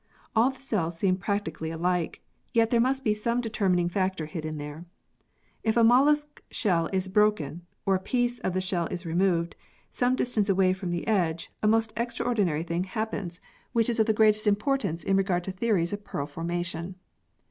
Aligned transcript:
All 0.35 0.49
the 0.49 0.59
cells 0.59 0.97
seem 0.97 1.17
practically 1.17 1.69
alike, 1.69 2.23
yet 2.55 2.71
there 2.71 2.79
must 2.81 3.03
be 3.03 3.13
some 3.13 3.39
determining 3.39 3.87
factor 3.87 4.25
hidden 4.25 4.57
there. 4.57 4.85
If 5.63 5.77
a 5.77 5.83
mollusc 5.83 6.41
shell 6.49 6.89
is 6.91 7.07
broken 7.07 7.67
(or 7.85 7.93
a 7.93 7.99
piece 7.99 8.39
of 8.39 8.55
the 8.55 8.61
shell 8.61 8.87
is 8.87 9.05
removed) 9.05 9.55
some 9.91 10.15
distance 10.15 10.49
away 10.49 10.73
from 10.73 10.89
the 10.89 11.07
edge, 11.07 11.51
a 11.61 11.67
most 11.67 11.93
extraordinary 11.95 12.63
thing 12.63 12.85
happens 12.85 13.37
in] 13.37 13.41
THE 13.43 13.43
PEARL 13.43 13.43
OYSTER 13.45 13.63
25 13.73 13.73
which 13.73 13.89
is 13.89 13.99
of 13.99 14.05
the 14.07 14.19
greatest 14.19 14.47
importance 14.47 15.03
in 15.03 15.17
regard 15.17 15.43
to 15.43 15.51
theories 15.51 15.93
of 15.93 16.03
pearl 16.03 16.25
formation. 16.25 16.95